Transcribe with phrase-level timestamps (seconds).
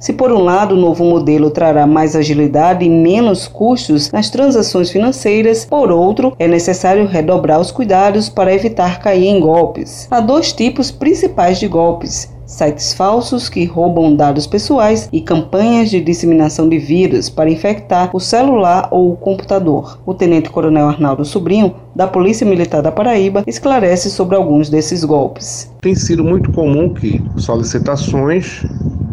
[0.00, 4.92] Se por um lado o novo modelo trará mais agilidade e menos custos nas transações
[4.92, 10.06] financeiras, por outro, é necessário redobrar os cuidados para evitar cair em golpes.
[10.08, 16.00] Há dois tipos principais de golpes: sites falsos que roubam dados pessoais e campanhas de
[16.00, 19.98] disseminação de vírus para infectar o celular ou o computador.
[20.06, 25.74] O tenente-coronel Arnaldo Sobrinho, da Polícia Militar da Paraíba, esclarece sobre alguns desses golpes.
[25.80, 28.62] Tem sido muito comum que solicitações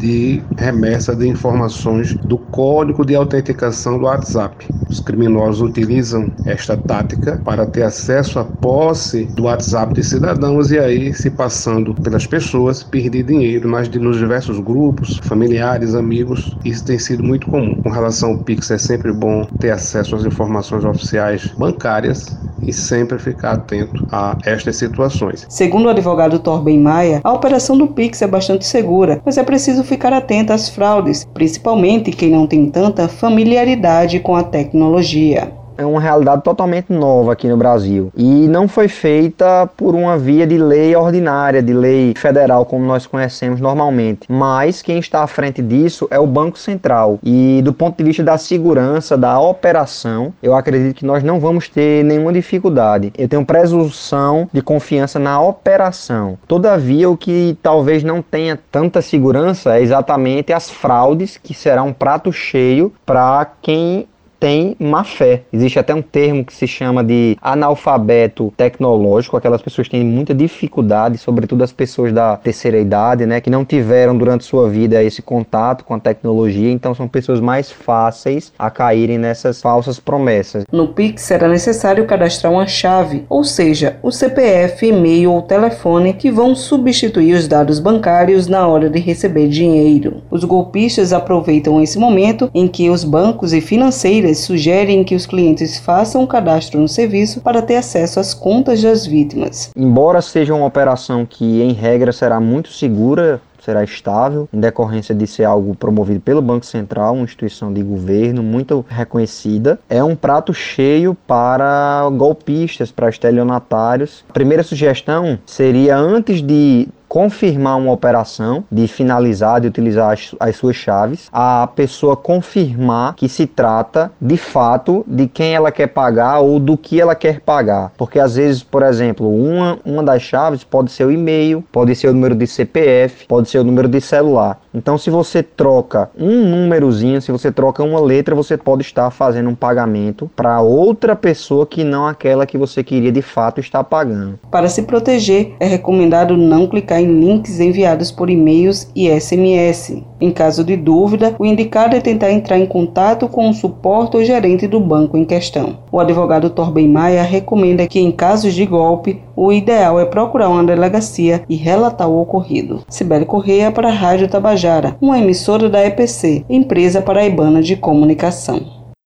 [0.00, 4.66] de remessa de informações do código de autenticação do WhatsApp.
[4.90, 10.78] Os criminosos utilizam esta tática para ter acesso à posse do WhatsApp de cidadãos e
[10.78, 16.56] aí, se passando pelas pessoas, perder dinheiro nas, nos diversos grupos, familiares, amigos.
[16.64, 17.76] Isso tem sido muito comum.
[17.82, 23.18] Com relação ao Pix, é sempre bom ter acesso às informações oficiais bancárias e sempre
[23.18, 25.46] ficar atento a estas situações.
[25.48, 29.84] Segundo o advogado Torben Maia, a operação do Pix é bastante segura, mas é preciso
[29.84, 36.00] ficar atento às fraudes, principalmente quem não tem tanta familiaridade com a tecnologia é uma
[36.00, 40.94] realidade totalmente nova aqui no Brasil e não foi feita por uma via de lei
[40.94, 44.26] ordinária, de lei federal como nós conhecemos normalmente.
[44.28, 48.22] Mas quem está à frente disso é o Banco Central e do ponto de vista
[48.22, 53.10] da segurança da operação, eu acredito que nós não vamos ter nenhuma dificuldade.
[53.16, 56.38] Eu tenho presunção de confiança na operação.
[56.46, 61.92] Todavia, o que talvez não tenha tanta segurança é exatamente as fraudes, que será um
[61.92, 64.06] prato cheio para quem
[64.40, 65.42] tem má fé.
[65.52, 70.34] Existe até um termo que se chama de analfabeto tecnológico, aquelas pessoas que têm muita
[70.34, 75.20] dificuldade, sobretudo as pessoas da terceira idade, né, que não tiveram durante sua vida esse
[75.20, 80.64] contato com a tecnologia, então são pessoas mais fáceis a caírem nessas falsas promessas.
[80.72, 86.30] No Pix será necessário cadastrar uma chave, ou seja, o CPF, e-mail ou telefone que
[86.30, 90.22] vão substituir os dados bancários na hora de receber dinheiro.
[90.30, 95.78] Os golpistas aproveitam esse momento em que os bancos e financeiras sugerem que os clientes
[95.78, 99.70] façam um cadastro no serviço para ter acesso às contas das vítimas.
[99.76, 105.26] Embora seja uma operação que, em regra, será muito segura será estável, em decorrência de
[105.26, 109.78] ser algo promovido pelo Banco Central, uma instituição de governo muito reconhecida.
[109.88, 114.24] É um prato cheio para golpistas, para estelionatários.
[114.28, 120.54] A primeira sugestão seria, antes de confirmar uma operação, de finalizar, de utilizar as, as,
[120.54, 126.38] suas chaves, a pessoa confirmar que se trata de fato de quem ela quer pagar
[126.38, 127.90] ou do que ela quer pagar.
[127.98, 132.06] Porque às vezes, por exemplo, uma, uma das chaves pode ser o e-mail, pode ser
[132.06, 134.60] o número de CPF, pode ser o número de celular.
[134.72, 139.50] Então, se você troca um númerozinho, se você troca uma letra, você pode estar fazendo
[139.50, 144.38] um pagamento para outra pessoa que não aquela que você queria de fato estar pagando.
[144.50, 150.09] Para se proteger, é recomendado não clicar em links enviados por e-mails e SMS.
[150.20, 154.24] Em caso de dúvida, o indicado é tentar entrar em contato com o suporte ou
[154.24, 155.78] gerente do banco em questão.
[155.90, 160.64] O advogado Torben Maia recomenda que, em casos de golpe, o ideal é procurar uma
[160.64, 162.82] delegacia e relatar o ocorrido.
[162.88, 168.79] Sibeli Correia para a Rádio Tabajara, uma emissora da EPC, Empresa Paraibana de Comunicação.